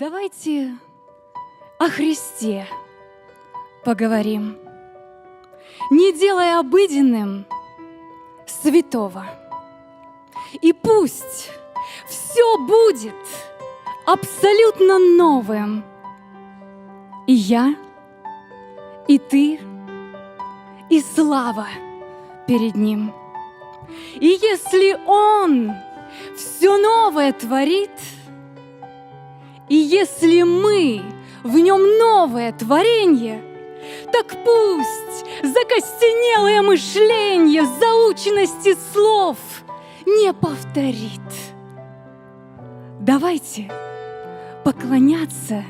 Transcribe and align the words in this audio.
Давайте 0.00 0.78
о 1.78 1.90
Христе 1.90 2.66
поговорим, 3.84 4.56
не 5.90 6.14
делая 6.14 6.58
обыденным 6.58 7.44
святого. 8.46 9.26
И 10.62 10.72
пусть 10.72 11.50
все 12.08 12.58
будет 12.66 13.12
абсолютно 14.06 14.98
новым. 14.98 15.84
И 17.26 17.34
я, 17.34 17.74
и 19.06 19.18
ты, 19.18 19.60
и 20.88 21.02
слава 21.02 21.66
перед 22.46 22.74
Ним. 22.74 23.12
И 24.14 24.28
если 24.28 24.98
Он 25.06 25.74
все 26.34 26.78
новое 26.78 27.34
творит, 27.34 27.90
и 29.70 29.76
если 29.76 30.42
мы 30.42 31.00
в 31.44 31.56
нем 31.56 31.80
новое 31.96 32.52
творение, 32.52 33.40
так 34.12 34.26
пусть 34.44 35.24
закостенелое 35.42 36.60
мышление 36.60 37.64
заученности 37.64 38.76
слов 38.92 39.38
не 40.04 40.32
повторит. 40.32 41.20
Давайте 43.00 43.70
поклоняться 44.64 45.64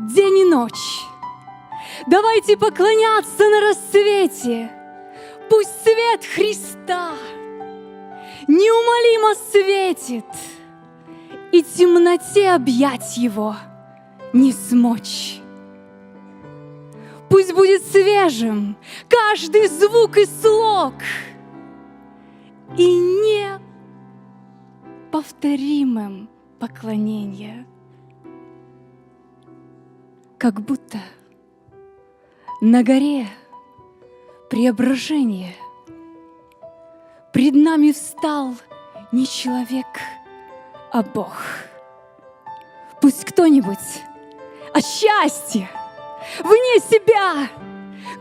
день 0.00 0.38
и 0.38 0.44
ночь. 0.44 1.02
Давайте 2.06 2.56
поклоняться 2.56 3.48
на 3.48 3.60
рассвете. 3.60 4.70
Пусть 5.50 5.82
свет 5.82 6.24
Христа 6.24 7.10
неумолимо 8.46 9.34
светит, 9.50 10.24
и 11.54 11.62
темноте 11.62 12.50
объять 12.50 13.16
его 13.16 13.54
не 14.32 14.50
смочь. 14.50 15.40
Пусть 17.30 17.54
будет 17.54 17.84
свежим 17.84 18.76
каждый 19.08 19.68
звук 19.68 20.16
и 20.18 20.26
слог, 20.26 20.94
и 22.76 22.96
неповторимым 25.12 26.28
поклонение, 26.58 27.68
как 30.38 30.60
будто 30.60 30.98
на 32.60 32.82
горе 32.82 33.28
преображение. 34.50 35.54
Пред 37.32 37.54
нами 37.54 37.92
встал 37.92 38.56
не 39.12 39.24
человек, 39.24 39.86
а 40.94 41.02
Бог. 41.02 41.42
Пусть 43.00 43.24
кто-нибудь 43.24 44.02
от 44.72 44.84
счастья 44.84 45.68
вне 46.38 46.78
себя 46.78 47.48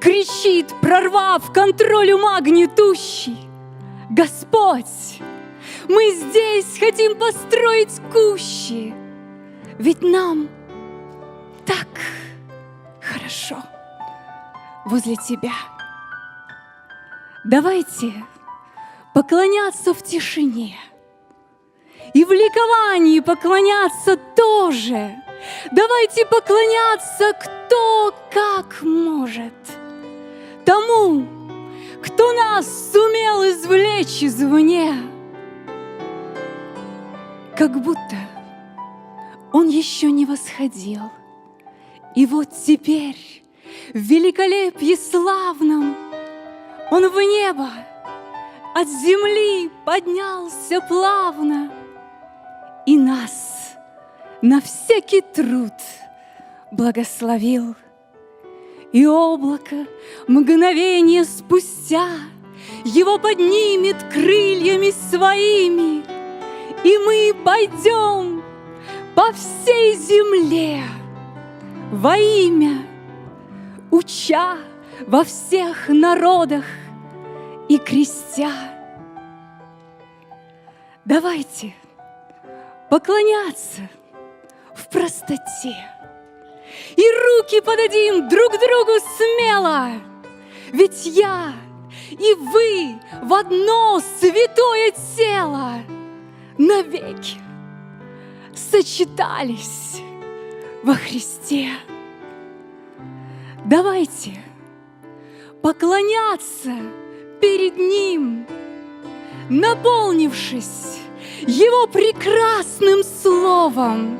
кричит, 0.00 0.72
прорвав 0.80 1.52
контроль 1.52 2.12
ума 2.12 2.40
гнетущий. 2.40 3.36
Господь, 4.08 5.20
мы 5.88 6.12
здесь 6.12 6.78
хотим 6.78 7.18
построить 7.18 8.00
кущи, 8.12 8.94
ведь 9.76 10.02
нам 10.02 10.48
так 11.66 11.88
хорошо 13.00 13.56
возле 14.84 15.16
Тебя. 15.16 15.54
Давайте 17.44 18.12
поклоняться 19.12 19.92
в 19.92 20.02
тишине 20.04 20.78
и 22.14 22.24
в 22.24 22.32
ликовании 22.32 23.20
поклоняться 23.20 24.16
тоже. 24.36 25.16
Давайте 25.72 26.26
поклоняться 26.26 27.32
кто 27.32 28.14
как 28.32 28.82
может. 28.82 29.54
Тому, 30.64 31.24
кто 32.02 32.32
нас 32.32 32.92
сумел 32.92 33.44
извлечь 33.44 34.22
извне 34.22 34.94
как 37.60 37.78
будто 37.82 38.16
он 39.52 39.68
еще 39.68 40.10
не 40.10 40.24
восходил. 40.24 41.10
И 42.14 42.24
вот 42.24 42.48
теперь 42.64 43.42
в 43.92 43.98
великолепии 43.98 44.94
славном 44.94 45.94
он 46.90 47.06
в 47.10 47.20
небо 47.20 47.68
от 48.74 48.88
земли 48.88 49.70
поднялся 49.84 50.80
плавно 50.88 51.70
и 52.86 52.96
нас 52.96 53.74
на 54.42 54.60
всякий 54.60 55.20
труд 55.20 55.74
благословил. 56.70 57.76
И 58.92 59.06
облако 59.06 59.86
мгновение 60.26 61.24
спустя 61.24 62.08
его 62.84 63.18
поднимет 63.18 64.02
крыльями 64.12 64.90
своими— 64.90 66.02
и 66.82 66.96
мы 66.98 67.34
пойдем 67.44 68.42
по 69.14 69.32
всей 69.32 69.94
земле 69.94 70.82
во 71.92 72.16
имя, 72.16 72.86
уча 73.90 74.56
во 75.06 75.24
всех 75.24 75.88
народах 75.88 76.64
и 77.68 77.76
крестя. 77.76 78.52
Давайте 81.04 81.74
поклоняться 82.90 83.88
в 84.74 84.88
простоте 84.88 85.76
и 86.96 87.02
руки 87.02 87.60
подадим 87.60 88.28
друг 88.28 88.52
другу 88.52 88.92
смело, 89.16 89.92
ведь 90.72 91.06
я 91.06 91.54
и 92.10 92.34
вы 92.34 93.00
в 93.22 93.32
одно 93.32 94.00
святое 94.20 94.92
тело— 95.16 95.78
навеки 96.60 97.38
сочетались 98.54 100.02
во 100.82 100.94
Христе. 100.94 101.70
Давайте 103.64 104.36
поклоняться 105.62 106.74
перед 107.40 107.78
Ним, 107.78 108.46
наполнившись 109.48 110.98
Его 111.46 111.86
прекрасным 111.86 113.02
словом, 113.02 114.18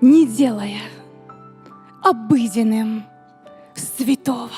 не 0.00 0.26
делая 0.26 0.80
обыденным 2.02 3.04
святого. 3.74 4.50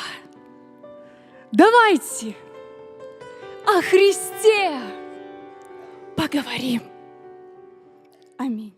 Давайте 1.50 2.36
о 3.66 3.82
Христе 3.82 4.78
поговорим. 6.16 6.82
Аминь. 8.38 8.74